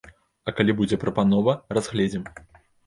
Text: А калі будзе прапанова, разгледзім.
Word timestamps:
А 0.47 0.53
калі 0.59 0.75
будзе 0.81 0.99
прапанова, 1.03 1.57
разгледзім. 1.81 2.27